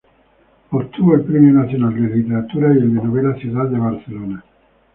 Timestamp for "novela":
3.03-3.35